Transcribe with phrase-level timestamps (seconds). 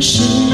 [0.00, 0.45] 是。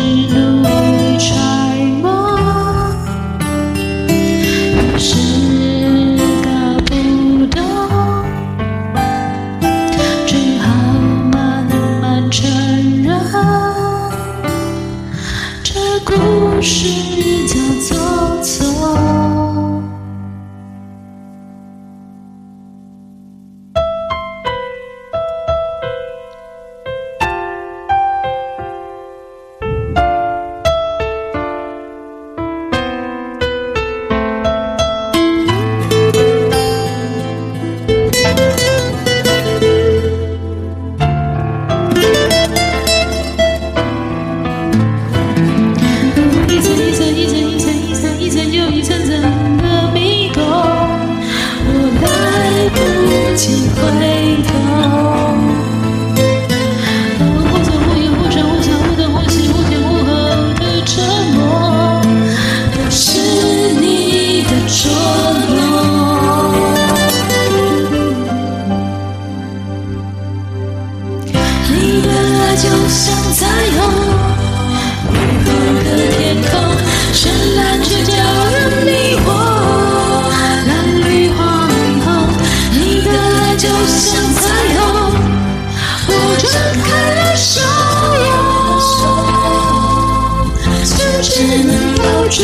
[91.35, 92.43] 只能够祝